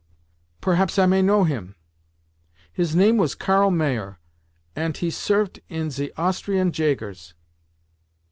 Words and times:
Perhaps 0.61 0.97
I 0.97 1.05
may 1.05 1.21
know 1.21 1.43
him.' 1.43 1.75
'His 2.73 2.95
name 2.95 3.17
was 3.17 3.35
Karl 3.35 3.69
Mayer, 3.69 4.17
ant 4.75 4.97
he 4.97 5.09
servet 5.09 5.59
in 5.69 5.91
ze 5.91 6.09
Austrian 6.17 6.71
Jägers. 6.71 7.35